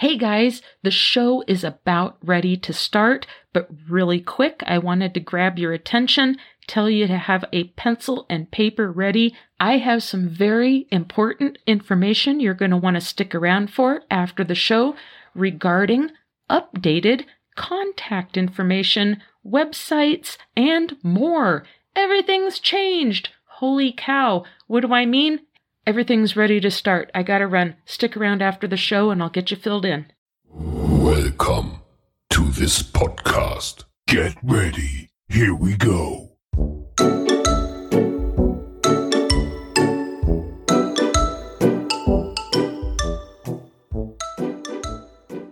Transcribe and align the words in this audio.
Hey 0.00 0.16
guys, 0.16 0.62
the 0.84 0.92
show 0.92 1.42
is 1.48 1.64
about 1.64 2.18
ready 2.22 2.56
to 2.58 2.72
start, 2.72 3.26
but 3.52 3.68
really 3.88 4.20
quick, 4.20 4.62
I 4.64 4.78
wanted 4.78 5.12
to 5.14 5.18
grab 5.18 5.58
your 5.58 5.72
attention, 5.72 6.36
tell 6.68 6.88
you 6.88 7.08
to 7.08 7.18
have 7.18 7.44
a 7.52 7.70
pencil 7.70 8.24
and 8.30 8.48
paper 8.48 8.92
ready. 8.92 9.34
I 9.58 9.78
have 9.78 10.04
some 10.04 10.28
very 10.28 10.86
important 10.92 11.58
information 11.66 12.38
you're 12.38 12.54
going 12.54 12.70
to 12.70 12.76
want 12.76 12.94
to 12.94 13.00
stick 13.00 13.34
around 13.34 13.72
for 13.72 14.02
after 14.08 14.44
the 14.44 14.54
show 14.54 14.94
regarding 15.34 16.12
updated 16.48 17.24
contact 17.56 18.36
information, 18.36 19.20
websites, 19.44 20.36
and 20.56 20.96
more. 21.02 21.64
Everything's 21.96 22.60
changed. 22.60 23.30
Holy 23.46 23.90
cow. 23.90 24.44
What 24.68 24.82
do 24.82 24.94
I 24.94 25.06
mean? 25.06 25.40
Everything's 25.88 26.36
ready 26.36 26.60
to 26.60 26.70
start. 26.70 27.10
I 27.14 27.22
gotta 27.22 27.46
run. 27.46 27.74
Stick 27.86 28.14
around 28.14 28.42
after 28.42 28.68
the 28.68 28.76
show 28.76 29.08
and 29.08 29.22
I'll 29.22 29.30
get 29.30 29.50
you 29.50 29.56
filled 29.56 29.86
in. 29.86 30.04
Welcome 30.52 31.80
to 32.28 32.44
this 32.50 32.82
podcast. 32.82 33.84
Get 34.06 34.36
ready. 34.42 35.08
Here 35.30 35.54
we 35.54 35.78
go. 35.78 36.32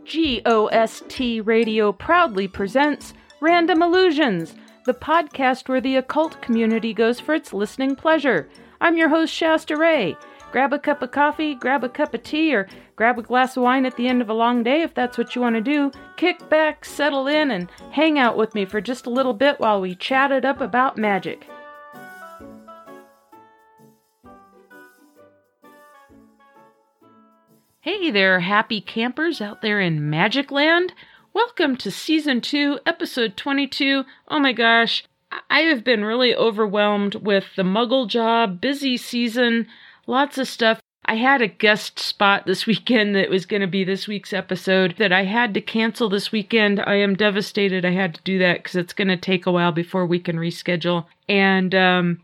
GOST 0.05 1.47
Radio 1.47 1.93
proudly 1.93 2.47
presents 2.47 3.15
Random 3.41 3.81
Illusions, 3.81 4.55
the 4.85 4.93
podcast 4.93 5.71
where 5.71 5.81
the 5.81 5.97
occult 5.97 6.43
community 6.43 6.93
goes 6.93 7.21
for 7.21 7.35
its 7.35 7.55
listening 7.55 7.97
pleasure. 7.97 8.51
I'm 8.81 8.97
your 8.97 9.09
host, 9.09 9.33
Shasta 9.33 9.77
Ray. 9.77 10.17
Grab 10.53 10.73
a 10.73 10.79
cup 10.79 11.03
of 11.03 11.11
coffee, 11.11 11.55
grab 11.55 11.83
a 11.83 11.89
cup 11.89 12.15
of 12.15 12.23
tea, 12.23 12.55
or 12.55 12.69
grab 12.95 13.19
a 13.19 13.23
glass 13.23 13.57
of 13.57 13.63
wine 13.63 13.87
at 13.87 13.97
the 13.97 14.07
end 14.07 14.23
of 14.23 14.29
a 14.29 14.35
long 14.35 14.63
day 14.63 14.83
if 14.83 14.95
that's 14.95 15.19
what 15.19 15.35
you 15.35 15.43
want 15.43 15.57
to 15.57 15.61
do. 15.61 15.91
Kick 16.17 16.49
back, 16.49 16.85
settle 16.85 17.27
in, 17.27 17.51
and 17.51 17.71
hang 17.93 18.19
out 18.19 18.37
with 18.37 18.55
me 18.55 18.65
for 18.65 18.81
just 18.81 19.07
a 19.07 19.11
little 19.11 19.35
bit 19.35 19.59
while 19.59 19.81
we 19.81 19.95
chat 19.95 20.31
it 20.31 20.45
up 20.45 20.61
about 20.61 20.99
magic. 20.99 21.47
Hey 27.81 28.11
there, 28.11 28.41
happy 28.41 28.81
campers 28.81 29.41
out 29.41 29.63
there 29.63 29.81
in 29.81 30.11
Magic 30.11 30.51
Land. 30.51 30.93
Welcome 31.33 31.77
to 31.77 31.91
Season 31.91 32.41
2, 32.41 32.81
Episode 32.85 33.37
22. 33.37 34.05
Oh 34.29 34.39
my 34.39 34.53
gosh, 34.53 35.05
I 35.51 35.61
have 35.61 35.85
been 35.85 36.05
really 36.05 36.35
overwhelmed 36.35 37.17
with 37.17 37.45
the 37.57 37.63
muggle 37.63 38.09
job, 38.09 38.61
busy 38.61 38.97
season, 38.97 39.67
lots 40.07 40.39
of 40.39 40.49
stuff. 40.49 40.81
I 41.05 41.15
had 41.15 41.41
a 41.41 41.47
guest 41.47 41.99
spot 41.99 42.47
this 42.47 42.67
weekend 42.67 43.15
that 43.15 43.31
was 43.31 43.47
going 43.47 43.63
to 43.63 43.67
be 43.67 43.85
this 43.85 44.09
week's 44.09 44.33
episode 44.33 44.97
that 44.99 45.13
I 45.13 45.25
had 45.25 45.55
to 45.55 45.61
cancel 45.61 46.09
this 46.09 46.33
weekend. 46.33 46.81
I 46.81 46.97
am 46.97 47.15
devastated 47.15 47.85
I 47.85 47.93
had 47.93 48.15
to 48.15 48.23
do 48.23 48.39
that 48.41 48.59
because 48.59 48.77
it's 48.77 48.93
going 48.93 49.09
to 49.09 49.17
take 49.17 49.47
a 49.47 49.53
while 49.53 49.73
before 49.73 50.07
we 50.07 50.19
can 50.19 50.37
reschedule. 50.37 51.07
And, 51.29 51.75
um, 51.75 52.21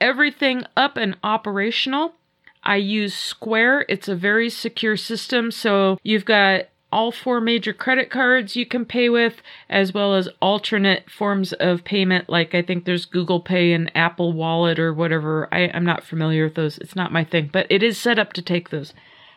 everything 0.00 0.64
up 0.76 0.96
and 0.96 1.16
operational. 1.22 2.14
I 2.62 2.76
use 2.76 3.14
Square. 3.14 3.86
It's 3.88 4.08
a 4.08 4.14
very 4.14 4.50
secure 4.50 4.96
system. 4.96 5.50
So 5.50 5.98
you've 6.02 6.24
got 6.24 6.66
all 6.92 7.12
four 7.12 7.40
major 7.40 7.72
credit 7.72 8.10
cards 8.10 8.56
you 8.56 8.66
can 8.66 8.84
pay 8.84 9.08
with, 9.08 9.42
as 9.68 9.94
well 9.94 10.14
as 10.14 10.28
alternate 10.40 11.10
forms 11.10 11.52
of 11.54 11.84
payment, 11.84 12.28
like 12.28 12.54
I 12.54 12.62
think 12.62 12.84
there's 12.84 13.04
Google 13.04 13.40
Pay 13.40 13.72
and 13.72 13.90
Apple 13.94 14.32
Wallet 14.32 14.78
or 14.78 14.92
whatever. 14.92 15.48
I, 15.52 15.60
am 15.60 15.84
not 15.84 16.04
familiar 16.04 16.44
with 16.44 16.54
those. 16.54 16.78
It's 16.78 16.96
not 16.96 17.12
my 17.12 17.24
thing, 17.24 17.50
but 17.52 17.66
it 17.70 17.82
is 17.82 17.98
set 17.98 18.18
up 18.18 18.32
to 18.34 18.42
take 18.42 18.70
those. 18.70 18.92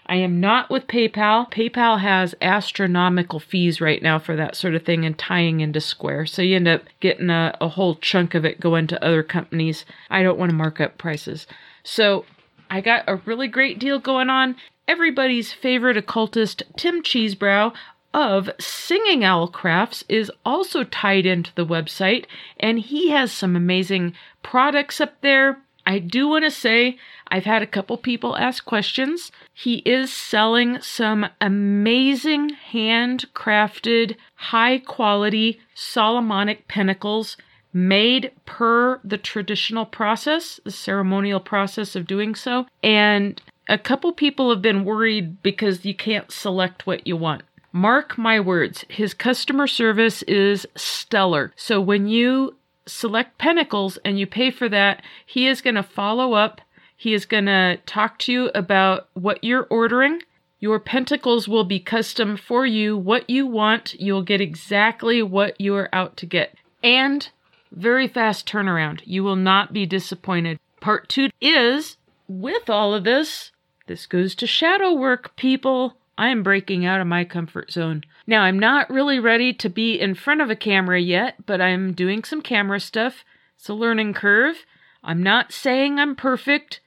I 0.06 0.16
am 0.18 0.40
not 0.40 0.70
with 0.70 0.88
PayPal. 0.88 1.50
PayPal 1.52 2.00
has 2.00 2.36
astronomical 2.42 3.40
fees 3.40 3.80
right 3.80 4.02
now 4.02 4.20
for 4.20 4.36
that 4.36 4.56
sort 4.56 4.76
of 4.76 4.84
thing 4.84 5.06
and 5.06 5.18
tying 5.18 5.62
into 5.62 5.80
Square. 5.80 6.26
So 6.26 6.42
you 6.42 6.58
end 6.58 6.68
up 6.68 6.84
getting 7.00 7.30
a, 7.30 7.56
a 7.62 7.70
whole 7.70 7.96
chunk 7.96 8.36
of 8.36 8.44
it 8.44 8.60
going 8.60 8.88
to 8.88 9.04
other 9.04 9.24
companies. 9.24 9.86
I 10.10 10.22
don't 10.22 10.38
want 10.38 10.50
to 10.50 10.56
mark 10.56 10.82
up 10.82 10.98
prices. 10.98 11.48
So 11.84 12.26
I 12.70 12.82
got 12.82 13.04
a 13.08 13.18
really 13.18 13.48
great 13.48 13.80
deal 13.80 14.00
going 14.00 14.30
on. 14.30 14.56
Everybody's 14.88 15.54
favorite 15.54 15.98
occultist, 15.98 16.64
Tim 16.78 17.02
Cheesebrow 17.02 17.74
of 18.14 18.50
Singing 18.60 19.24
Owl 19.24 19.48
Crafts, 19.48 20.04
is 20.10 20.32
also 20.46 20.84
tied 20.84 21.26
into 21.26 21.52
the 21.56 21.66
website, 21.66 22.26
and 22.60 22.80
he 22.80 23.10
has 23.10 23.32
some 23.32 23.56
amazing 23.56 24.14
products 24.44 25.02
up 25.02 25.20
there. 25.22 25.60
I 25.86 26.00
do 26.00 26.28
want 26.28 26.46
to 26.46 26.52
say 26.52 26.98
I've 27.28 27.46
had 27.46 27.62
a 27.62 27.68
couple 27.68 27.98
people 27.98 28.38
ask 28.38 28.64
questions. 28.66 29.32
He 29.54 29.78
is 29.80 30.14
selling 30.14 30.80
some 30.82 31.28
amazing 31.42 32.52
handcrafted, 32.72 34.16
high 34.36 34.80
quality 34.80 35.60
Solomonic 35.74 36.68
pentacles 36.68 37.36
made 37.74 38.32
per 38.46 39.00
the 39.04 39.18
traditional 39.18 39.86
process, 39.86 40.60
the 40.64 40.72
ceremonial 40.72 41.40
process 41.40 41.96
of 41.96 42.06
doing 42.06 42.36
so. 42.36 42.68
And 42.84 43.42
a 43.68 43.78
couple 43.78 44.12
people 44.12 44.50
have 44.50 44.62
been 44.62 44.86
worried 44.86 45.42
because 45.42 45.86
you 45.86 45.96
can't 45.96 46.32
select 46.32 46.86
what 46.86 47.08
you 47.08 47.16
want. 47.16 47.44
Mark 47.72 48.18
my 48.18 48.40
words, 48.40 48.86
his 48.90 49.14
customer 49.14 49.68
service 49.68 50.22
is 50.24 50.68
stellar. 50.76 51.52
So 51.56 51.82
when 51.82 52.08
you 52.08 52.56
select 52.86 53.38
Pentacles 53.38 53.98
and 54.06 54.20
you 54.20 54.28
pay 54.28 54.52
for 54.52 54.70
that, 54.70 55.02
he 55.26 55.48
is 55.48 55.62
going 55.62 55.76
to 55.76 55.84
follow 55.84 56.34
up. 56.34 56.62
He 56.96 57.14
is 57.14 57.26
going 57.26 57.46
to 57.46 57.78
talk 57.86 58.20
to 58.20 58.32
you 58.32 58.52
about 58.54 59.10
what 59.14 59.44
you're 59.44 59.68
ordering. 59.70 60.22
Your 60.60 60.80
pentacles 60.80 61.48
will 61.48 61.66
be 61.66 61.80
custom 61.80 62.38
for 62.38 62.66
you, 62.66 62.98
what 62.98 63.30
you 63.30 63.46
want. 63.46 63.96
You'll 63.96 64.22
get 64.22 64.40
exactly 64.40 65.22
what 65.22 65.60
you 65.60 65.76
are 65.76 65.90
out 65.94 66.16
to 66.18 66.26
get. 66.26 66.56
And 66.82 67.28
very 67.72 68.08
fast 68.08 68.48
turnaround. 68.48 69.02
You 69.04 69.24
will 69.24 69.36
not 69.36 69.74
be 69.74 69.86
disappointed. 69.86 70.60
Part 70.80 71.10
two 71.10 71.30
is 71.42 71.98
with 72.28 72.70
all 72.70 72.94
of 72.94 73.04
this, 73.04 73.52
this 73.88 74.06
goes 74.06 74.36
to 74.36 74.48
shadow 74.48 74.94
work, 74.94 75.36
people. 75.36 75.98
I 76.18 76.30
am 76.30 76.44
breaking 76.44 76.86
out 76.86 77.02
of 77.02 77.08
my 77.08 77.26
comfort 77.26 77.72
zone. 77.72 78.04
Now, 78.28 78.44
I'm 78.44 78.60
not 78.60 78.90
really 78.90 79.20
ready 79.20 79.54
to 79.54 79.70
be 79.70 80.00
in 80.00 80.16
front 80.16 80.42
of 80.42 80.50
a 80.50 80.56
camera 80.56 81.00
yet, 81.00 81.46
but 81.46 81.60
I'm 81.60 81.94
doing 81.94 82.24
some 82.24 82.42
camera 82.42 82.80
stuff. 82.80 83.24
It's 83.58 83.70
a 83.70 83.74
learning 83.74 84.14
curve. 84.14 84.66
I'm 85.04 85.22
not 85.22 85.52
saying 85.52 86.00
I'm 86.00 86.16
perfect, 86.16 86.80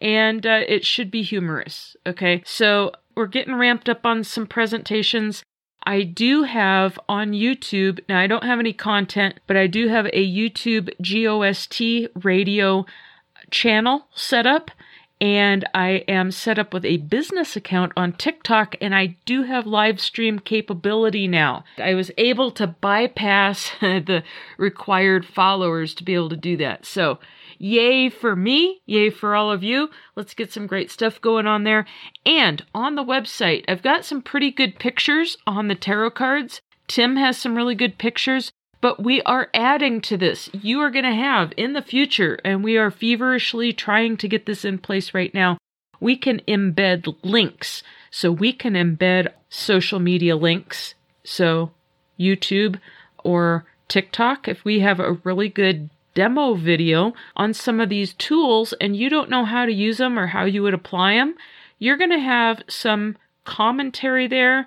and 0.00 0.46
uh, 0.46 0.62
it 0.66 0.86
should 0.86 1.10
be 1.10 1.22
humorous. 1.22 1.96
Okay, 2.06 2.42
so 2.46 2.92
we're 3.14 3.26
getting 3.26 3.56
ramped 3.56 3.88
up 3.88 4.06
on 4.06 4.24
some 4.24 4.46
presentations. 4.46 5.42
I 5.84 6.02
do 6.02 6.44
have 6.44 6.98
on 7.08 7.32
YouTube, 7.32 8.00
now 8.08 8.18
I 8.18 8.26
don't 8.26 8.44
have 8.44 8.58
any 8.58 8.72
content, 8.72 9.40
but 9.46 9.56
I 9.56 9.66
do 9.66 9.88
have 9.88 10.06
a 10.06 10.26
YouTube 10.26 10.90
GOST 11.00 12.10
radio 12.24 12.86
channel 13.50 14.06
set 14.14 14.46
up. 14.46 14.70
And 15.20 15.68
I 15.74 16.04
am 16.06 16.30
set 16.30 16.58
up 16.58 16.72
with 16.72 16.84
a 16.84 16.98
business 16.98 17.56
account 17.56 17.92
on 17.96 18.12
TikTok, 18.12 18.76
and 18.80 18.94
I 18.94 19.16
do 19.24 19.42
have 19.42 19.66
live 19.66 20.00
stream 20.00 20.38
capability 20.38 21.26
now. 21.26 21.64
I 21.76 21.94
was 21.94 22.12
able 22.16 22.52
to 22.52 22.68
bypass 22.68 23.72
the 23.80 24.22
required 24.58 25.26
followers 25.26 25.94
to 25.94 26.04
be 26.04 26.14
able 26.14 26.28
to 26.28 26.36
do 26.36 26.56
that. 26.58 26.86
So, 26.86 27.18
Yay 27.58 28.08
for 28.08 28.36
me. 28.36 28.80
Yay 28.86 29.10
for 29.10 29.34
all 29.34 29.50
of 29.50 29.64
you. 29.64 29.90
Let's 30.14 30.34
get 30.34 30.52
some 30.52 30.68
great 30.68 30.90
stuff 30.90 31.20
going 31.20 31.46
on 31.46 31.64
there. 31.64 31.86
And 32.24 32.64
on 32.72 32.94
the 32.94 33.04
website, 33.04 33.64
I've 33.68 33.82
got 33.82 34.04
some 34.04 34.22
pretty 34.22 34.52
good 34.52 34.78
pictures 34.78 35.36
on 35.46 35.66
the 35.66 35.74
tarot 35.74 36.10
cards. 36.10 36.60
Tim 36.86 37.16
has 37.16 37.36
some 37.36 37.56
really 37.56 37.74
good 37.74 37.98
pictures, 37.98 38.52
but 38.80 39.02
we 39.02 39.22
are 39.22 39.48
adding 39.52 40.00
to 40.02 40.16
this. 40.16 40.48
You 40.52 40.80
are 40.80 40.90
going 40.90 41.04
to 41.04 41.14
have 41.14 41.52
in 41.56 41.72
the 41.72 41.82
future, 41.82 42.38
and 42.44 42.62
we 42.62 42.76
are 42.76 42.90
feverishly 42.90 43.72
trying 43.72 44.16
to 44.18 44.28
get 44.28 44.46
this 44.46 44.64
in 44.64 44.78
place 44.78 45.14
right 45.14 45.32
now. 45.34 45.58
We 46.00 46.16
can 46.16 46.40
embed 46.46 47.14
links. 47.22 47.82
So 48.10 48.30
we 48.30 48.52
can 48.52 48.74
embed 48.74 49.32
social 49.48 49.98
media 49.98 50.36
links. 50.36 50.94
So 51.24 51.72
YouTube 52.18 52.78
or 53.24 53.66
TikTok, 53.88 54.48
if 54.48 54.64
we 54.64 54.80
have 54.80 55.00
a 55.00 55.14
really 55.24 55.48
good 55.48 55.90
demo 56.14 56.54
video 56.54 57.14
on 57.36 57.54
some 57.54 57.80
of 57.80 57.88
these 57.88 58.14
tools 58.14 58.72
and 58.80 58.96
you 58.96 59.08
don't 59.08 59.30
know 59.30 59.44
how 59.44 59.66
to 59.66 59.72
use 59.72 59.98
them 59.98 60.18
or 60.18 60.28
how 60.28 60.44
you 60.44 60.62
would 60.62 60.74
apply 60.74 61.14
them, 61.14 61.34
you're 61.78 61.96
going 61.96 62.10
to 62.10 62.18
have 62.18 62.62
some 62.68 63.16
commentary 63.44 64.26
there, 64.26 64.66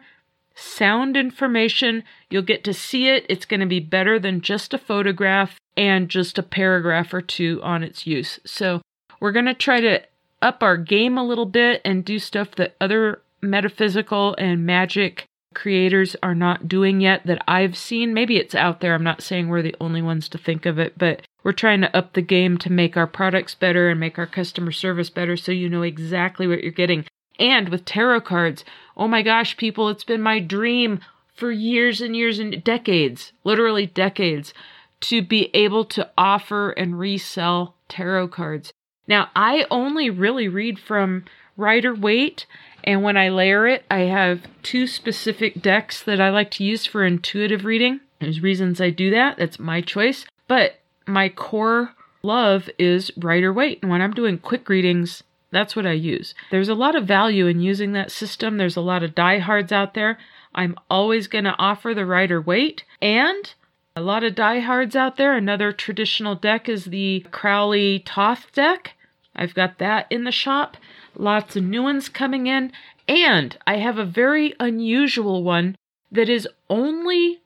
sound 0.62 1.18
information. 1.18 2.04
You'll 2.30 2.42
get 2.44 2.64
to 2.66 2.74
see 2.74 3.08
it. 3.08 3.26
It's 3.30 3.46
going 3.46 3.60
to 3.60 3.66
be 3.66 3.80
better 3.80 4.20
than 4.20 4.42
just 4.42 4.74
a 4.74 4.78
photograph 4.78 5.60
and 5.76 6.10
just 6.10 6.38
a 6.38 6.44
paragraph 6.44 7.14
or 7.14 7.22
two 7.22 7.60
on 7.64 7.84
its 7.84 8.06
use. 8.06 8.40
So 8.46 8.82
we're 9.20 9.32
going 9.32 9.46
to 9.46 9.54
try 9.54 9.82
to 9.82 10.02
up 10.42 10.64
our 10.64 10.78
game 10.78 11.18
a 11.18 11.24
little 11.24 11.46
bit 11.46 11.82
and 11.86 12.04
do 12.04 12.20
stuff 12.20 12.52
that 12.56 12.76
other 12.82 13.22
metaphysical 13.42 14.36
and 14.38 14.66
magic 14.66 15.26
creators 15.54 16.16
are 16.24 16.36
not 16.36 16.68
doing 16.68 17.02
yet 17.02 17.26
that 17.26 17.44
I've 17.48 17.78
seen. 17.78 18.14
Maybe 18.14 18.38
it's 18.38 18.56
out 18.56 18.80
there. 18.80 18.94
I'm 18.94 19.04
not 19.04 19.22
saying 19.22 19.50
we're 19.50 19.62
the 19.62 19.76
only 19.82 20.02
ones 20.02 20.30
to 20.30 20.38
think 20.38 20.66
of 20.66 20.80
it, 20.80 20.98
but 20.98 21.22
we're 21.44 21.52
trying 21.52 21.82
to 21.82 21.96
up 21.96 22.14
the 22.14 22.22
game 22.22 22.58
to 22.60 22.72
make 22.72 22.96
our 22.96 23.08
products 23.08 23.56
better 23.56 23.90
and 23.90 24.00
make 24.00 24.18
our 24.18 24.28
customer 24.28 24.72
service 24.72 25.10
better 25.10 25.36
so 25.36 25.52
you 25.52 25.70
know 25.70 25.82
exactly 25.82 26.48
what 26.48 26.62
you're 26.62 26.72
getting. 26.72 27.06
And 27.42 27.70
with 27.70 27.84
tarot 27.84 28.22
cards, 28.22 28.64
oh 28.96 29.08
my 29.08 29.22
gosh, 29.22 29.58
people, 29.58 29.90
it's 29.90 30.04
been 30.04 30.22
my 30.22 30.40
dream 30.40 31.00
for 31.34 31.52
years 31.52 32.00
and 32.00 32.16
years 32.16 32.40
and 32.40 32.64
decades, 32.64 33.34
literally 33.44 33.88
decades, 33.88 34.54
to 35.02 35.22
be 35.22 35.50
able 35.54 35.84
to 35.86 36.10
offer 36.18 36.70
and 36.72 37.00
resell 37.00 37.76
tarot 37.90 38.28
cards. 38.28 38.72
Now, 39.08 39.30
I 39.36 39.66
only 39.72 40.10
really 40.10 40.48
read 40.48 40.78
from 40.78 41.26
Rider 41.58 41.96
Waite 41.96 42.46
and 42.84 43.04
when 43.04 43.18
I 43.18 43.30
layer 43.30 43.68
it, 43.68 43.86
I 43.92 44.02
have 44.02 44.42
two 44.64 44.88
specific 44.88 45.62
decks 45.62 46.02
that 46.04 46.20
I 46.20 46.30
like 46.30 46.52
to 46.52 46.64
use 46.64 46.86
for 46.86 47.04
intuitive 47.04 47.66
reading. 47.66 48.00
There's 48.20 48.42
reasons 48.42 48.82
I 48.82 48.90
do 48.90 49.12
that. 49.12 49.38
That's 49.38 49.60
my 49.60 49.82
choice. 49.82 50.26
But 50.48 50.80
my 51.06 51.30
core 51.30 51.94
love 52.24 52.70
is 52.78 53.12
Rider 53.18 53.54
Waite. 53.54 53.80
And 53.82 53.92
when 53.92 54.02
I'm 54.02 54.14
doing 54.14 54.38
quick 54.38 54.68
readings, 54.70 55.24
that's 55.52 55.76
what 55.76 55.86
I 55.86 55.94
use. 55.94 56.34
There's 56.50 56.70
a 56.70 56.76
lot 56.76 56.96
of 56.96 57.06
value 57.06 57.48
in 57.48 57.60
using 57.60 57.92
that 57.94 58.12
system. 58.12 58.58
There's 58.58 58.78
a 58.78 58.82
lot 58.82 59.04
of 59.04 59.16
diehards 59.16 59.72
out 59.72 59.94
there. 59.94 60.18
I'm 60.54 60.76
always 60.90 61.28
going 61.28 61.46
to 61.46 61.56
offer 61.58 61.94
the 61.94 62.06
Rider 62.06 62.42
Waite 62.42 62.84
And 63.02 63.54
a 63.96 64.02
lot 64.02 64.24
of 64.24 64.36
diehards 64.36 64.96
out 64.96 65.18
there. 65.18 65.36
Another 65.36 65.72
traditional 65.72 66.36
deck 66.36 66.70
is 66.70 66.86
the 66.86 67.26
Crowley 67.32 68.04
Thoth 68.06 68.52
deck. 68.54 68.96
I've 69.36 69.54
got 69.54 69.78
that 69.80 70.08
in 70.10 70.24
the 70.24 70.32
shop 70.32 70.78
lots 71.16 71.56
of 71.56 71.64
new 71.64 71.84
ones 71.84 72.10
coming 72.10 72.48
in, 72.48 72.72
and 73.08 73.58
I 73.68 73.78
have 73.78 73.98
a 73.98 74.06
very 74.06 74.54
unusual 74.60 75.44
one 75.44 75.76
that 76.12 76.30
is 76.30 76.48
only 76.70 77.41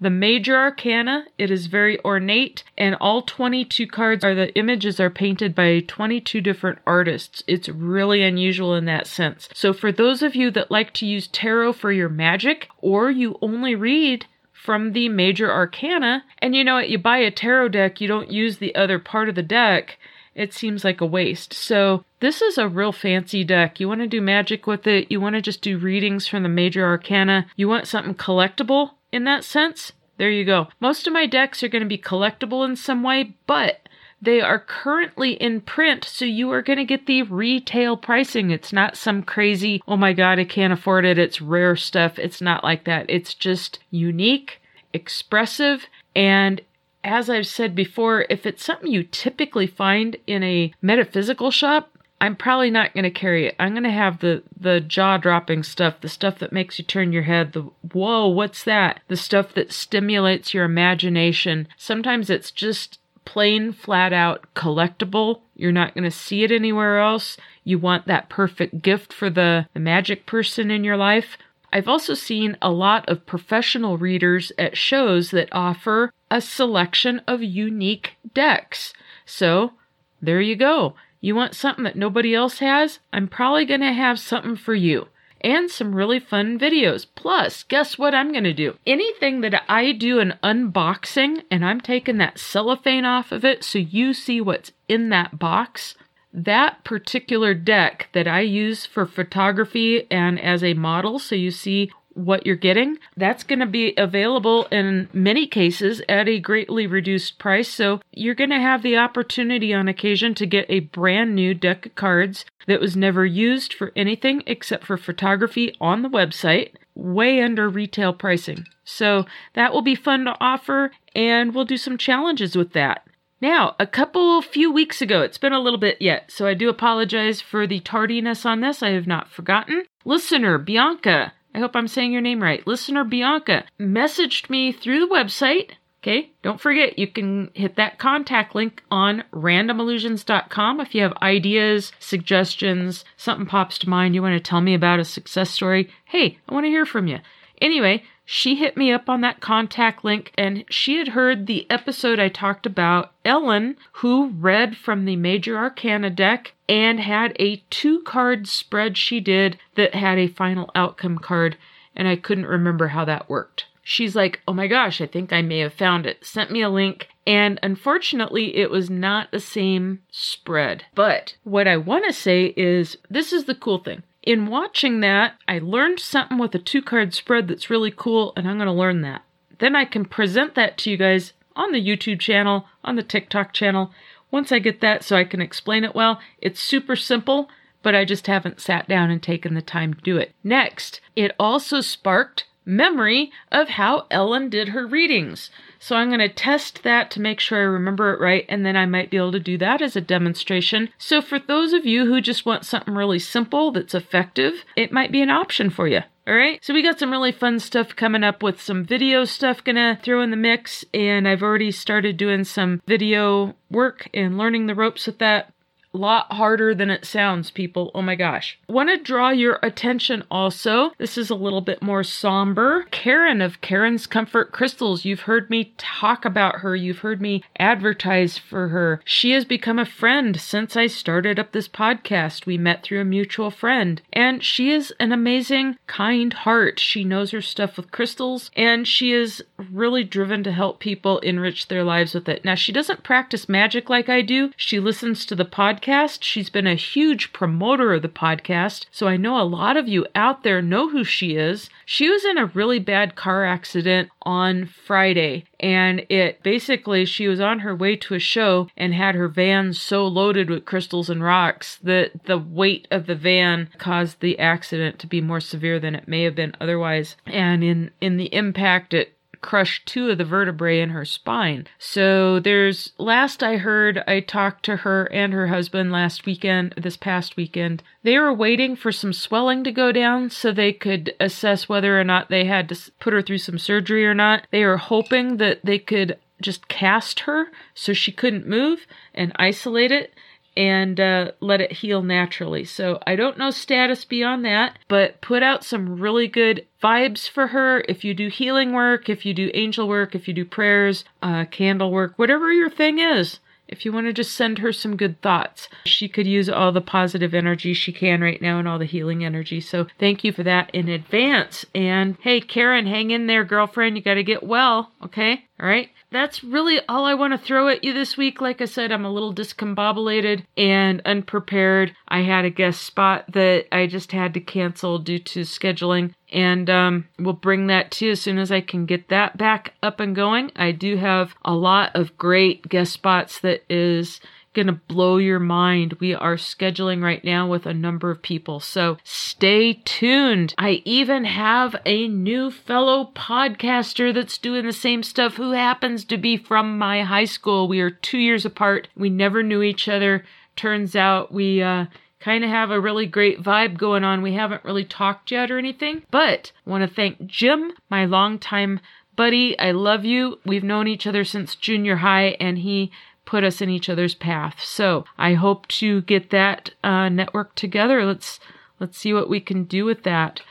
the 0.00 0.10
major 0.10 0.56
arcana. 0.56 1.26
It 1.36 1.50
is 1.50 1.66
very 1.66 2.02
ornate, 2.04 2.64
and 2.78 2.96
all 3.00 3.22
22 3.22 3.86
cards 3.86 4.24
are 4.24 4.34
the 4.34 4.54
images 4.56 4.98
are 4.98 5.10
painted 5.10 5.54
by 5.54 5.80
22 5.80 6.40
different 6.40 6.78
artists. 6.86 7.42
It's 7.46 7.68
really 7.68 8.22
unusual 8.22 8.74
in 8.74 8.86
that 8.86 9.06
sense. 9.06 9.48
So, 9.52 9.72
for 9.72 9.92
those 9.92 10.22
of 10.22 10.34
you 10.34 10.50
that 10.52 10.70
like 10.70 10.92
to 10.94 11.06
use 11.06 11.26
tarot 11.26 11.74
for 11.74 11.92
your 11.92 12.08
magic, 12.08 12.68
or 12.78 13.10
you 13.10 13.38
only 13.42 13.74
read 13.74 14.26
from 14.52 14.92
the 14.92 15.08
major 15.08 15.52
arcana, 15.52 16.24
and 16.38 16.54
you 16.54 16.64
know 16.64 16.74
what, 16.74 16.90
you 16.90 16.98
buy 16.98 17.18
a 17.18 17.30
tarot 17.30 17.68
deck, 17.68 18.00
you 18.00 18.08
don't 18.08 18.30
use 18.30 18.58
the 18.58 18.74
other 18.74 18.98
part 18.98 19.28
of 19.28 19.34
the 19.34 19.42
deck 19.42 19.98
it 20.32 20.54
seems 20.54 20.84
like 20.84 21.00
a 21.00 21.06
waste. 21.06 21.52
So, 21.52 22.04
this 22.20 22.40
is 22.40 22.56
a 22.56 22.68
real 22.68 22.92
fancy 22.92 23.42
deck. 23.42 23.80
You 23.80 23.88
want 23.88 24.00
to 24.00 24.06
do 24.06 24.20
magic 24.20 24.66
with 24.66 24.86
it, 24.86 25.10
you 25.10 25.20
want 25.20 25.34
to 25.34 25.42
just 25.42 25.60
do 25.60 25.76
readings 25.76 26.26
from 26.26 26.44
the 26.44 26.48
major 26.48 26.84
arcana, 26.84 27.46
you 27.56 27.68
want 27.68 27.88
something 27.88 28.14
collectible 28.14 28.92
in 29.12 29.24
that 29.24 29.44
sense. 29.44 29.92
There 30.16 30.30
you 30.30 30.44
go. 30.44 30.68
Most 30.80 31.06
of 31.06 31.12
my 31.12 31.26
decks 31.26 31.62
are 31.62 31.68
going 31.68 31.82
to 31.82 31.88
be 31.88 31.98
collectible 31.98 32.64
in 32.68 32.76
some 32.76 33.02
way, 33.02 33.34
but 33.46 33.88
they 34.22 34.40
are 34.40 34.58
currently 34.58 35.32
in 35.32 35.62
print, 35.62 36.04
so 36.04 36.26
you 36.26 36.50
are 36.52 36.60
going 36.60 36.78
to 36.78 36.84
get 36.84 37.06
the 37.06 37.22
retail 37.22 37.96
pricing. 37.96 38.50
It's 38.50 38.72
not 38.72 38.96
some 38.96 39.22
crazy, 39.22 39.82
oh 39.88 39.96
my 39.96 40.12
god, 40.12 40.38
I 40.38 40.44
can't 40.44 40.74
afford 40.74 41.06
it, 41.06 41.18
it's 41.18 41.40
rare 41.40 41.74
stuff. 41.74 42.18
It's 42.18 42.42
not 42.42 42.62
like 42.62 42.84
that. 42.84 43.06
It's 43.08 43.32
just 43.32 43.78
unique, 43.90 44.60
expressive, 44.92 45.86
and 46.14 46.60
as 47.02 47.30
I've 47.30 47.46
said 47.46 47.74
before, 47.74 48.26
if 48.28 48.44
it's 48.44 48.62
something 48.62 48.92
you 48.92 49.04
typically 49.04 49.66
find 49.66 50.16
in 50.26 50.42
a 50.42 50.72
metaphysical 50.82 51.50
shop, 51.50 51.90
I'm 52.20 52.36
probably 52.36 52.70
not 52.70 52.92
going 52.92 53.04
to 53.04 53.10
carry 53.10 53.46
it. 53.46 53.56
I'm 53.58 53.72
going 53.72 53.84
to 53.84 53.90
have 53.90 54.20
the 54.20 54.42
the 54.58 54.80
jaw-dropping 54.80 55.62
stuff, 55.62 56.00
the 56.00 56.08
stuff 56.08 56.38
that 56.40 56.52
makes 56.52 56.78
you 56.78 56.84
turn 56.84 57.12
your 57.12 57.22
head, 57.22 57.52
the 57.52 57.62
whoa, 57.92 58.28
what's 58.28 58.62
that? 58.64 59.00
The 59.08 59.16
stuff 59.16 59.54
that 59.54 59.72
stimulates 59.72 60.52
your 60.52 60.64
imagination. 60.64 61.66
Sometimes 61.76 62.28
it's 62.28 62.50
just 62.50 62.98
plain 63.24 63.72
flat 63.72 64.12
out 64.12 64.46
collectible. 64.54 65.40
You're 65.54 65.72
not 65.72 65.94
going 65.94 66.04
to 66.04 66.10
see 66.10 66.42
it 66.42 66.52
anywhere 66.52 66.98
else. 66.98 67.36
You 67.64 67.78
want 67.78 68.06
that 68.06 68.28
perfect 68.28 68.82
gift 68.82 69.12
for 69.12 69.30
the, 69.30 69.66
the 69.72 69.80
magic 69.80 70.26
person 70.26 70.70
in 70.70 70.84
your 70.84 70.96
life. 70.96 71.38
I've 71.72 71.88
also 71.88 72.14
seen 72.14 72.56
a 72.60 72.70
lot 72.70 73.08
of 73.08 73.26
professional 73.26 73.96
readers 73.96 74.50
at 74.58 74.76
shows 74.76 75.30
that 75.30 75.48
offer 75.52 76.12
a 76.30 76.40
selection 76.40 77.20
of 77.28 77.42
unique 77.42 78.16
decks. 78.34 78.92
So, 79.24 79.72
there 80.20 80.40
you 80.40 80.56
go. 80.56 80.94
You 81.20 81.34
want 81.34 81.54
something 81.54 81.84
that 81.84 81.96
nobody 81.96 82.34
else 82.34 82.60
has? 82.60 82.98
I'm 83.12 83.28
probably 83.28 83.66
going 83.66 83.80
to 83.80 83.92
have 83.92 84.18
something 84.18 84.56
for 84.56 84.74
you. 84.74 85.08
And 85.42 85.70
some 85.70 85.94
really 85.94 86.20
fun 86.20 86.58
videos. 86.58 87.06
Plus, 87.14 87.62
guess 87.62 87.96
what 87.96 88.14
I'm 88.14 88.30
going 88.30 88.44
to 88.44 88.52
do? 88.52 88.76
Anything 88.86 89.40
that 89.40 89.62
I 89.68 89.92
do 89.92 90.18
an 90.18 90.34
unboxing 90.42 91.44
and 91.50 91.64
I'm 91.64 91.80
taking 91.80 92.18
that 92.18 92.38
cellophane 92.38 93.06
off 93.06 93.32
of 93.32 93.44
it 93.44 93.64
so 93.64 93.78
you 93.78 94.12
see 94.12 94.40
what's 94.40 94.72
in 94.86 95.08
that 95.10 95.38
box, 95.38 95.94
that 96.32 96.84
particular 96.84 97.54
deck 97.54 98.08
that 98.12 98.28
I 98.28 98.40
use 98.40 98.84
for 98.84 99.06
photography 99.06 100.06
and 100.10 100.38
as 100.38 100.62
a 100.62 100.74
model, 100.74 101.18
so 101.18 101.34
you 101.34 101.50
see 101.50 101.90
what 102.14 102.44
you're 102.46 102.56
getting, 102.56 102.98
that's 103.16 103.44
going 103.44 103.60
to 103.60 103.66
be 103.66 103.94
available 103.96 104.66
in 104.66 105.08
many 105.12 105.46
cases 105.46 106.02
at 106.08 106.28
a 106.28 106.40
greatly 106.40 106.86
reduced 106.86 107.38
price. 107.38 107.68
So 107.68 108.00
you're 108.12 108.34
going 108.34 108.50
to 108.50 108.60
have 108.60 108.82
the 108.82 108.96
opportunity 108.96 109.72
on 109.72 109.88
occasion 109.88 110.34
to 110.34 110.46
get 110.46 110.66
a 110.68 110.80
brand 110.80 111.34
new 111.34 111.54
deck 111.54 111.86
of 111.86 111.94
cards 111.94 112.44
that 112.66 112.80
was 112.80 112.96
never 112.96 113.24
used 113.24 113.72
for 113.72 113.92
anything 113.96 114.42
except 114.46 114.84
for 114.84 114.96
photography 114.96 115.74
on 115.80 116.02
the 116.02 116.08
website, 116.08 116.72
way 116.94 117.40
under 117.40 117.68
retail 117.68 118.12
pricing. 118.12 118.66
So 118.84 119.24
that 119.54 119.72
will 119.72 119.82
be 119.82 119.94
fun 119.94 120.24
to 120.24 120.36
offer, 120.40 120.90
and 121.14 121.54
we'll 121.54 121.64
do 121.64 121.76
some 121.76 121.96
challenges 121.96 122.56
with 122.56 122.72
that. 122.72 123.06
Now, 123.40 123.74
a 123.78 123.86
couple 123.86 124.42
few 124.42 124.70
weeks 124.70 125.00
ago, 125.00 125.22
it's 125.22 125.38
been 125.38 125.54
a 125.54 125.60
little 125.60 125.78
bit 125.78 125.96
yet, 126.02 126.30
so 126.30 126.46
I 126.46 126.52
do 126.52 126.68
apologize 126.68 127.40
for 127.40 127.66
the 127.66 127.80
tardiness 127.80 128.44
on 128.44 128.60
this. 128.60 128.82
I 128.82 128.90
have 128.90 129.06
not 129.06 129.30
forgotten. 129.30 129.84
Listener 130.04 130.58
Bianca, 130.58 131.32
I 131.54 131.58
hope 131.58 131.74
I'm 131.74 131.88
saying 131.88 132.12
your 132.12 132.20
name 132.20 132.42
right. 132.42 132.66
Listener 132.66 133.04
Bianca 133.04 133.64
messaged 133.78 134.50
me 134.50 134.72
through 134.72 135.00
the 135.00 135.12
website. 135.14 135.72
Okay, 136.02 136.32
don't 136.42 136.60
forget 136.60 136.98
you 136.98 137.06
can 137.06 137.50
hit 137.52 137.76
that 137.76 137.98
contact 137.98 138.54
link 138.54 138.82
on 138.90 139.22
randomillusions.com 139.34 140.80
if 140.80 140.94
you 140.94 141.02
have 141.02 141.12
ideas, 141.20 141.92
suggestions, 141.98 143.04
something 143.18 143.44
pops 143.46 143.76
to 143.78 143.88
mind, 143.88 144.14
you 144.14 144.22
want 144.22 144.32
to 144.32 144.40
tell 144.40 144.62
me 144.62 144.72
about 144.72 144.98
a 144.98 145.04
success 145.04 145.50
story. 145.50 145.90
Hey, 146.06 146.38
I 146.48 146.54
want 146.54 146.64
to 146.64 146.70
hear 146.70 146.86
from 146.86 147.06
you. 147.06 147.18
Anyway, 147.60 148.02
she 148.32 148.54
hit 148.54 148.76
me 148.76 148.92
up 148.92 149.08
on 149.08 149.22
that 149.22 149.40
contact 149.40 150.04
link 150.04 150.30
and 150.38 150.64
she 150.70 150.98
had 150.98 151.08
heard 151.08 151.48
the 151.48 151.68
episode 151.68 152.20
I 152.20 152.28
talked 152.28 152.64
about 152.64 153.12
Ellen, 153.24 153.76
who 153.94 154.28
read 154.28 154.76
from 154.76 155.04
the 155.04 155.16
Major 155.16 155.58
Arcana 155.58 156.10
deck 156.10 156.52
and 156.68 157.00
had 157.00 157.34
a 157.40 157.64
two 157.70 158.02
card 158.02 158.46
spread 158.46 158.96
she 158.96 159.18
did 159.18 159.58
that 159.74 159.96
had 159.96 160.16
a 160.16 160.28
final 160.28 160.70
outcome 160.76 161.18
card, 161.18 161.58
and 161.96 162.06
I 162.06 162.14
couldn't 162.14 162.46
remember 162.46 162.86
how 162.86 163.04
that 163.04 163.28
worked. 163.28 163.66
She's 163.82 164.14
like, 164.14 164.40
Oh 164.46 164.52
my 164.52 164.68
gosh, 164.68 165.00
I 165.00 165.06
think 165.06 165.32
I 165.32 165.42
may 165.42 165.58
have 165.58 165.74
found 165.74 166.06
it. 166.06 166.24
Sent 166.24 166.52
me 166.52 166.62
a 166.62 166.70
link, 166.70 167.08
and 167.26 167.58
unfortunately, 167.64 168.56
it 168.58 168.70
was 168.70 168.88
not 168.88 169.32
the 169.32 169.40
same 169.40 170.02
spread. 170.08 170.84
But 170.94 171.34
what 171.42 171.66
I 171.66 171.76
want 171.78 172.04
to 172.06 172.12
say 172.12 172.54
is 172.56 172.96
this 173.10 173.32
is 173.32 173.46
the 173.46 173.56
cool 173.56 173.78
thing. 173.78 174.04
In 174.22 174.46
watching 174.46 175.00
that, 175.00 175.34
I 175.48 175.58
learned 175.58 175.98
something 175.98 176.38
with 176.38 176.54
a 176.54 176.58
two 176.58 176.82
card 176.82 177.14
spread 177.14 177.48
that's 177.48 177.70
really 177.70 177.90
cool, 177.90 178.32
and 178.36 178.46
I'm 178.46 178.56
going 178.56 178.66
to 178.66 178.72
learn 178.72 179.00
that. 179.02 179.22
Then 179.58 179.74
I 179.74 179.84
can 179.84 180.04
present 180.04 180.54
that 180.54 180.76
to 180.78 180.90
you 180.90 180.96
guys 180.96 181.32
on 181.56 181.72
the 181.72 181.84
YouTube 181.84 182.20
channel, 182.20 182.66
on 182.84 182.96
the 182.96 183.02
TikTok 183.02 183.52
channel. 183.52 183.92
Once 184.30 184.52
I 184.52 184.58
get 184.58 184.80
that 184.80 185.04
so 185.04 185.16
I 185.16 185.24
can 185.24 185.40
explain 185.40 185.84
it 185.84 185.94
well, 185.94 186.20
it's 186.40 186.60
super 186.60 186.96
simple, 186.96 187.48
but 187.82 187.94
I 187.94 188.04
just 188.04 188.26
haven't 188.26 188.60
sat 188.60 188.88
down 188.88 189.10
and 189.10 189.22
taken 189.22 189.54
the 189.54 189.62
time 189.62 189.94
to 189.94 190.00
do 190.00 190.18
it. 190.18 190.32
Next, 190.44 191.00
it 191.16 191.34
also 191.38 191.80
sparked 191.80 192.44
memory 192.64 193.30
of 193.50 193.70
how 193.70 194.06
Ellen 194.10 194.48
did 194.48 194.68
her 194.68 194.86
readings. 194.86 195.50
So 195.78 195.96
I'm 195.96 196.08
going 196.08 196.20
to 196.20 196.28
test 196.28 196.82
that 196.82 197.10
to 197.12 197.20
make 197.20 197.40
sure 197.40 197.58
I 197.58 197.62
remember 197.62 198.12
it 198.12 198.20
right, 198.20 198.44
and 198.48 198.64
then 198.64 198.76
I 198.76 198.86
might 198.86 199.10
be 199.10 199.16
able 199.16 199.32
to 199.32 199.40
do 199.40 199.56
that 199.58 199.80
as 199.80 199.96
a 199.96 200.00
demonstration. 200.00 200.90
So 200.98 201.22
for 201.22 201.38
those 201.38 201.72
of 201.72 201.86
you 201.86 202.06
who 202.06 202.20
just 202.20 202.44
want 202.44 202.66
something 202.66 202.94
really 202.94 203.18
simple 203.18 203.72
that's 203.72 203.94
effective, 203.94 204.64
it 204.76 204.92
might 204.92 205.10
be 205.10 205.22
an 205.22 205.30
option 205.30 205.70
for 205.70 205.88
you. 205.88 206.00
All 206.26 206.34
right. 206.34 206.62
So 206.62 206.74
we 206.74 206.82
got 206.82 206.98
some 206.98 207.10
really 207.10 207.32
fun 207.32 207.58
stuff 207.58 207.96
coming 207.96 208.22
up 208.22 208.42
with 208.42 208.60
some 208.60 208.84
video 208.84 209.24
stuff 209.24 209.64
gonna 209.64 209.98
throw 210.00 210.22
in 210.22 210.30
the 210.30 210.36
mix. 210.36 210.84
And 210.94 211.26
I've 211.26 211.42
already 211.42 211.72
started 211.72 212.16
doing 212.16 212.44
some 212.44 212.82
video 212.86 213.56
work 213.70 214.08
and 214.14 214.38
learning 214.38 214.66
the 214.66 214.74
ropes 214.74 215.06
with 215.06 215.18
that. 215.18 215.52
Lot 215.92 216.32
harder 216.32 216.74
than 216.74 216.90
it 216.90 217.04
sounds, 217.04 217.50
people. 217.50 217.90
Oh 217.94 218.02
my 218.02 218.14
gosh. 218.14 218.58
Want 218.68 218.88
to 218.90 218.96
draw 218.96 219.30
your 219.30 219.58
attention 219.62 220.24
also. 220.30 220.92
This 220.98 221.18
is 221.18 221.30
a 221.30 221.34
little 221.34 221.60
bit 221.60 221.82
more 221.82 222.04
somber. 222.04 222.84
Karen 222.90 223.40
of 223.40 223.60
Karen's 223.60 224.06
Comfort 224.06 224.52
Crystals. 224.52 225.04
You've 225.04 225.22
heard 225.22 225.50
me 225.50 225.72
talk 225.76 226.24
about 226.24 226.60
her. 226.60 226.76
You've 226.76 227.00
heard 227.00 227.20
me 227.20 227.42
advertise 227.58 228.38
for 228.38 228.68
her. 228.68 229.00
She 229.04 229.32
has 229.32 229.44
become 229.44 229.78
a 229.78 229.84
friend 229.84 230.40
since 230.40 230.76
I 230.76 230.86
started 230.86 231.38
up 231.38 231.52
this 231.52 231.68
podcast. 231.68 232.46
We 232.46 232.58
met 232.58 232.82
through 232.82 233.00
a 233.00 233.04
mutual 233.04 233.50
friend, 233.50 234.00
and 234.12 234.44
she 234.44 234.70
is 234.70 234.92
an 235.00 235.12
amazing, 235.12 235.76
kind 235.86 236.32
heart. 236.32 236.78
She 236.78 237.04
knows 237.04 237.32
her 237.32 237.42
stuff 237.42 237.76
with 237.76 237.90
crystals, 237.90 238.50
and 238.56 238.86
she 238.86 239.12
is 239.12 239.42
really 239.70 240.04
driven 240.04 240.44
to 240.44 240.52
help 240.52 240.78
people 240.78 241.18
enrich 241.20 241.68
their 241.68 241.82
lives 241.82 242.14
with 242.14 242.28
it. 242.28 242.44
Now, 242.44 242.54
she 242.54 242.72
doesn't 242.72 243.02
practice 243.02 243.48
magic 243.48 243.90
like 243.90 244.08
I 244.08 244.22
do. 244.22 244.52
She 244.56 244.78
listens 244.78 245.26
to 245.26 245.34
the 245.34 245.44
podcast. 245.44 245.79
She's 246.20 246.50
been 246.50 246.66
a 246.66 246.74
huge 246.74 247.32
promoter 247.32 247.94
of 247.94 248.02
the 248.02 248.08
podcast, 248.08 248.86
so 248.90 249.08
I 249.08 249.16
know 249.16 249.40
a 249.40 249.44
lot 249.44 249.76
of 249.76 249.88
you 249.88 250.06
out 250.14 250.42
there 250.42 250.60
know 250.60 250.88
who 250.90 251.04
she 251.04 251.36
is. 251.36 251.70
She 251.84 252.08
was 252.08 252.24
in 252.24 252.38
a 252.38 252.46
really 252.46 252.78
bad 252.78 253.16
car 253.16 253.44
accident 253.44 254.10
on 254.22 254.66
Friday, 254.66 255.44
and 255.58 256.04
it 256.08 256.42
basically 256.42 257.04
she 257.04 257.28
was 257.28 257.40
on 257.40 257.60
her 257.60 257.74
way 257.74 257.96
to 257.96 258.14
a 258.14 258.18
show 258.18 258.68
and 258.76 258.94
had 258.94 259.14
her 259.14 259.28
van 259.28 259.72
so 259.72 260.06
loaded 260.06 260.50
with 260.50 260.64
crystals 260.64 261.10
and 261.10 261.22
rocks 261.22 261.78
that 261.82 262.24
the 262.24 262.38
weight 262.38 262.86
of 262.90 263.06
the 263.06 263.14
van 263.14 263.68
caused 263.78 264.20
the 264.20 264.38
accident 264.38 264.98
to 264.98 265.06
be 265.06 265.20
more 265.20 265.40
severe 265.40 265.80
than 265.80 265.94
it 265.94 266.08
may 266.08 266.22
have 266.22 266.34
been 266.34 266.54
otherwise. 266.60 267.16
And 267.26 267.64
in 267.64 267.90
in 268.00 268.16
the 268.16 268.32
impact 268.34 268.94
it 268.94 269.14
crushed 269.40 269.86
two 269.86 270.10
of 270.10 270.18
the 270.18 270.24
vertebrae 270.24 270.80
in 270.80 270.90
her 270.90 271.04
spine. 271.04 271.66
So 271.78 272.40
there's, 272.40 272.92
last 272.98 273.42
I 273.42 273.56
heard, 273.56 274.02
I 274.06 274.20
talked 274.20 274.64
to 274.66 274.76
her 274.76 275.04
and 275.12 275.32
her 275.32 275.48
husband 275.48 275.92
last 275.92 276.26
weekend, 276.26 276.74
this 276.76 276.96
past 276.96 277.36
weekend. 277.36 277.82
They 278.02 278.18
were 278.18 278.32
waiting 278.32 278.76
for 278.76 278.92
some 278.92 279.12
swelling 279.12 279.64
to 279.64 279.72
go 279.72 279.92
down 279.92 280.30
so 280.30 280.52
they 280.52 280.72
could 280.72 281.14
assess 281.20 281.68
whether 281.68 282.00
or 282.00 282.04
not 282.04 282.28
they 282.28 282.44
had 282.44 282.68
to 282.70 282.90
put 283.00 283.12
her 283.12 283.22
through 283.22 283.38
some 283.38 283.58
surgery 283.58 284.06
or 284.06 284.14
not. 284.14 284.46
They 284.50 284.64
were 284.64 284.76
hoping 284.76 285.38
that 285.38 285.60
they 285.64 285.78
could 285.78 286.18
just 286.40 286.68
cast 286.68 287.20
her 287.20 287.48
so 287.74 287.92
she 287.92 288.12
couldn't 288.12 288.46
move 288.46 288.86
and 289.14 289.32
isolate 289.36 289.92
it 289.92 290.14
and 290.60 291.00
uh, 291.00 291.32
let 291.40 291.62
it 291.62 291.72
heal 291.72 292.02
naturally. 292.02 292.66
So 292.66 292.98
I 293.06 293.16
don't 293.16 293.38
know 293.38 293.50
status 293.50 294.04
beyond 294.04 294.44
that, 294.44 294.78
but 294.88 295.22
put 295.22 295.42
out 295.42 295.64
some 295.64 295.98
really 295.98 296.28
good 296.28 296.66
vibes 296.82 297.26
for 297.26 297.46
her. 297.46 297.82
If 297.88 298.04
you 298.04 298.12
do 298.12 298.28
healing 298.28 298.74
work, 298.74 299.08
if 299.08 299.24
you 299.24 299.32
do 299.32 299.50
angel 299.54 299.88
work, 299.88 300.14
if 300.14 300.28
you 300.28 300.34
do 300.34 300.44
prayers, 300.44 301.02
uh, 301.22 301.46
candle 301.46 301.90
work, 301.90 302.12
whatever 302.16 302.52
your 302.52 302.68
thing 302.68 302.98
is. 302.98 303.40
If 303.68 303.86
you 303.86 303.92
want 303.92 304.08
to 304.08 304.12
just 304.12 304.34
send 304.34 304.58
her 304.58 304.72
some 304.72 304.96
good 304.96 305.22
thoughts, 305.22 305.68
she 305.86 306.08
could 306.08 306.26
use 306.26 306.50
all 306.50 306.72
the 306.72 306.80
positive 306.80 307.32
energy 307.32 307.72
she 307.72 307.92
can 307.92 308.20
right 308.20 308.42
now 308.42 308.58
and 308.58 308.68
all 308.68 308.80
the 308.80 308.84
healing 308.84 309.24
energy. 309.24 309.60
So 309.60 309.86
thank 309.98 310.24
you 310.24 310.32
for 310.32 310.42
that 310.42 310.70
in 310.74 310.88
advance. 310.88 311.64
And 311.74 312.18
hey, 312.20 312.40
Karen, 312.40 312.86
hang 312.86 313.12
in 313.12 313.28
there, 313.28 313.44
girlfriend. 313.44 313.96
You 313.96 314.02
got 314.02 314.14
to 314.14 314.24
get 314.24 314.42
well, 314.42 314.90
okay? 315.04 315.44
All 315.60 315.68
right 315.68 315.90
that's 316.10 316.42
really 316.42 316.80
all 316.88 317.04
I 317.04 317.14
want 317.14 317.32
to 317.32 317.38
throw 317.38 317.68
at 317.68 317.84
you 317.84 317.92
this 317.92 318.16
week. 318.16 318.40
Like 318.40 318.60
I 318.60 318.64
said, 318.64 318.90
I'm 318.90 319.04
a 319.04 319.12
little 319.12 319.32
discombobulated 319.32 320.44
and 320.56 321.00
unprepared. 321.04 321.94
I 322.08 322.20
had 322.20 322.44
a 322.44 322.50
guest 322.50 322.82
spot 322.82 323.24
that 323.32 323.66
I 323.72 323.86
just 323.86 324.12
had 324.12 324.34
to 324.34 324.40
cancel 324.40 324.98
due 324.98 325.20
to 325.20 325.40
scheduling, 325.40 326.14
and 326.32 326.68
um, 326.68 327.08
we'll 327.18 327.34
bring 327.34 327.68
that 327.68 327.92
to 327.92 328.06
you 328.06 328.12
as 328.12 328.20
soon 328.20 328.38
as 328.38 328.50
I 328.50 328.60
can 328.60 328.86
get 328.86 329.08
that 329.08 329.36
back 329.38 329.74
up 329.82 330.00
and 330.00 330.14
going. 330.14 330.50
I 330.56 330.72
do 330.72 330.96
have 330.96 331.34
a 331.44 331.54
lot 331.54 331.94
of 331.94 332.18
great 332.18 332.68
guest 332.68 332.92
spots 332.92 333.40
that 333.40 333.62
is 333.70 334.20
gonna 334.54 334.80
blow 334.88 335.18
your 335.18 335.38
mind. 335.38 335.94
We 336.00 336.14
are 336.14 336.36
scheduling 336.36 337.02
right 337.02 337.22
now 337.24 337.48
with 337.48 337.66
a 337.66 337.74
number 337.74 338.10
of 338.10 338.22
people, 338.22 338.60
so 338.60 338.98
stay 339.04 339.74
tuned. 339.84 340.54
I 340.58 340.82
even 340.84 341.24
have 341.24 341.76
a 341.86 342.08
new 342.08 342.50
fellow 342.50 343.12
podcaster 343.14 344.12
that's 344.12 344.38
doing 344.38 344.66
the 344.66 344.72
same 344.72 345.02
stuff 345.02 345.34
who 345.36 345.52
happens 345.52 346.04
to 346.06 346.16
be 346.16 346.36
from 346.36 346.78
my 346.78 347.02
high 347.02 347.24
school. 347.24 347.68
We 347.68 347.80
are 347.80 347.90
two 347.90 348.18
years 348.18 348.44
apart. 348.44 348.88
We 348.96 349.10
never 349.10 349.42
knew 349.42 349.62
each 349.62 349.88
other. 349.88 350.24
Turns 350.56 350.96
out 350.96 351.32
we, 351.32 351.62
uh, 351.62 351.86
kind 352.20 352.44
of 352.44 352.50
have 352.50 352.70
a 352.70 352.80
really 352.80 353.06
great 353.06 353.42
vibe 353.42 353.78
going 353.78 354.04
on. 354.04 354.22
We 354.22 354.34
haven't 354.34 354.64
really 354.64 354.84
talked 354.84 355.30
yet 355.30 355.50
or 355.50 355.58
anything, 355.58 356.02
but 356.10 356.52
I 356.66 356.70
want 356.70 356.88
to 356.88 356.94
thank 356.94 357.26
Jim, 357.26 357.72
my 357.88 358.04
longtime 358.04 358.80
buddy. 359.16 359.58
I 359.58 359.72
love 359.72 360.04
you. 360.04 360.38
We've 360.44 360.64
known 360.64 360.86
each 360.86 361.06
other 361.06 361.24
since 361.24 361.54
junior 361.54 361.96
high, 361.96 362.36
and 362.40 362.58
he 362.58 362.90
put 363.30 363.44
us 363.44 363.60
in 363.60 363.70
each 363.70 363.88
other's 363.88 364.16
path. 364.16 364.56
So 364.60 365.04
I 365.16 365.34
hope 365.34 365.68
to 365.68 366.02
get 366.02 366.30
that 366.30 366.70
uh, 366.82 367.08
network 367.08 367.54
together. 367.54 368.04
Let's 368.04 368.40
let's 368.80 368.98
see 368.98 369.14
what 369.14 369.30
we 369.30 369.38
can 369.38 369.64
do 369.64 369.84
with 369.84 370.02
that. 370.02 370.42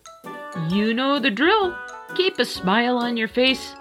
you 0.69 0.93
know 0.93 1.19
the 1.19 1.29
drill. 1.29 1.75
Keep 2.15 2.39
a 2.39 2.45
smile 2.45 2.97
on 2.97 3.15
your 3.15 3.27
face. 3.27 3.75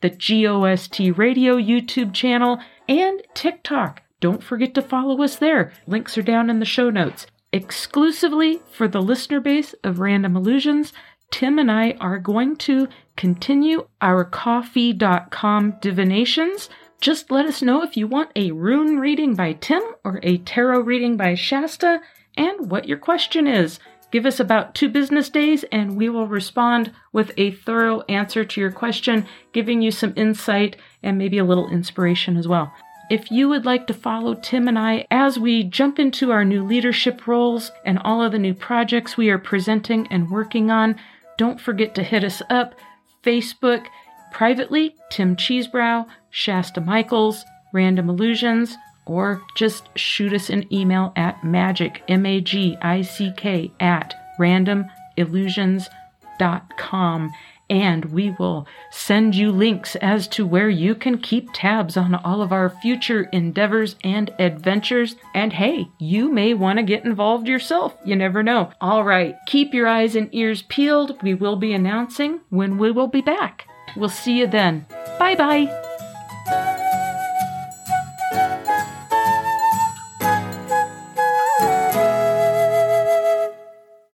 the 0.00 0.10
GOST 0.10 1.16
Radio 1.16 1.56
YouTube 1.56 2.12
channel, 2.12 2.58
and 2.88 3.22
TikTok. 3.34 4.02
Don't 4.20 4.42
forget 4.42 4.74
to 4.74 4.82
follow 4.82 5.22
us 5.22 5.36
there. 5.36 5.72
Links 5.86 6.18
are 6.18 6.22
down 6.22 6.50
in 6.50 6.58
the 6.58 6.64
show 6.64 6.90
notes. 6.90 7.26
Exclusively 7.52 8.60
for 8.70 8.86
the 8.88 9.02
listener 9.02 9.40
base 9.40 9.74
of 9.84 9.98
Random 9.98 10.36
Illusions, 10.36 10.92
Tim 11.30 11.58
and 11.58 11.70
I 11.70 11.92
are 12.00 12.18
going 12.18 12.56
to 12.56 12.88
continue 13.16 13.86
our 14.00 14.24
ko-fi.com 14.24 15.76
divinations. 15.80 16.68
Just 17.00 17.30
let 17.30 17.46
us 17.46 17.62
know 17.62 17.82
if 17.82 17.96
you 17.96 18.06
want 18.06 18.30
a 18.36 18.50
rune 18.50 18.98
reading 18.98 19.34
by 19.34 19.54
Tim 19.54 19.82
or 20.04 20.20
a 20.22 20.36
tarot 20.38 20.80
reading 20.80 21.16
by 21.16 21.34
Shasta 21.34 22.02
and 22.36 22.70
what 22.70 22.86
your 22.86 22.98
question 22.98 23.46
is. 23.46 23.80
Give 24.10 24.26
us 24.26 24.38
about 24.38 24.74
two 24.74 24.90
business 24.90 25.30
days 25.30 25.64
and 25.72 25.96
we 25.96 26.10
will 26.10 26.26
respond 26.26 26.92
with 27.10 27.32
a 27.38 27.52
thorough 27.52 28.02
answer 28.02 28.44
to 28.44 28.60
your 28.60 28.70
question, 28.70 29.26
giving 29.52 29.80
you 29.80 29.90
some 29.90 30.12
insight 30.14 30.76
and 31.02 31.16
maybe 31.16 31.38
a 31.38 31.44
little 31.44 31.70
inspiration 31.70 32.36
as 32.36 32.46
well. 32.46 32.70
If 33.08 33.30
you 33.30 33.48
would 33.48 33.64
like 33.64 33.86
to 33.86 33.94
follow 33.94 34.34
Tim 34.34 34.68
and 34.68 34.78
I 34.78 35.06
as 35.10 35.38
we 35.38 35.64
jump 35.64 35.98
into 35.98 36.32
our 36.32 36.44
new 36.44 36.62
leadership 36.62 37.26
roles 37.26 37.72
and 37.84 37.98
all 38.00 38.22
of 38.22 38.32
the 38.32 38.38
new 38.38 38.52
projects 38.52 39.16
we 39.16 39.30
are 39.30 39.38
presenting 39.38 40.06
and 40.08 40.30
working 40.30 40.70
on, 40.70 40.96
don't 41.38 41.60
forget 41.60 41.94
to 41.94 42.02
hit 42.02 42.24
us 42.24 42.42
up 42.50 42.74
Facebook, 43.24 43.86
privately, 44.32 44.94
Tim 45.10 45.34
Cheesebrow, 45.34 46.06
Shasta 46.30 46.80
Michaels, 46.80 47.44
Random 47.72 48.08
Illusions, 48.08 48.76
or 49.06 49.42
just 49.56 49.88
shoot 49.96 50.32
us 50.32 50.50
an 50.50 50.72
email 50.72 51.12
at 51.16 51.42
magic, 51.44 52.02
M 52.08 52.24
A 52.26 52.40
G 52.40 52.76
I 52.80 53.02
C 53.02 53.32
K, 53.36 53.72
at 53.80 54.14
randomillusions.com. 54.38 57.32
And 57.68 58.04
we 58.06 58.30
will 58.36 58.66
send 58.90 59.34
you 59.36 59.52
links 59.52 59.94
as 59.96 60.26
to 60.28 60.44
where 60.44 60.68
you 60.68 60.96
can 60.96 61.18
keep 61.18 61.48
tabs 61.54 61.96
on 61.96 62.16
all 62.16 62.42
of 62.42 62.52
our 62.52 62.68
future 62.68 63.22
endeavors 63.32 63.94
and 64.02 64.34
adventures. 64.40 65.14
And 65.34 65.52
hey, 65.52 65.86
you 66.00 66.32
may 66.32 66.52
want 66.52 66.80
to 66.80 66.82
get 66.82 67.04
involved 67.04 67.46
yourself. 67.46 67.96
You 68.04 68.16
never 68.16 68.42
know. 68.42 68.72
All 68.80 69.04
right, 69.04 69.36
keep 69.46 69.72
your 69.72 69.86
eyes 69.86 70.16
and 70.16 70.34
ears 70.34 70.62
peeled. 70.62 71.22
We 71.22 71.34
will 71.34 71.54
be 71.54 71.72
announcing 71.72 72.40
when 72.48 72.76
we 72.76 72.90
will 72.90 73.06
be 73.06 73.20
back. 73.20 73.68
We'll 73.96 74.08
see 74.08 74.40
you 74.40 74.48
then. 74.48 74.84
Bye 75.18 75.36
bye. 75.36 75.89